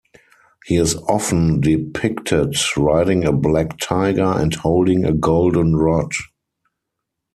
He 0.65 0.77
is 0.77 0.95
often 1.07 1.61
depicted 1.61 2.55
riding 2.75 3.23
a 3.23 3.31
black 3.31 3.77
tiger 3.77 4.25
and 4.25 4.51
holding 4.51 5.05
a 5.05 5.13
golden 5.13 5.75
rod. 5.75 6.11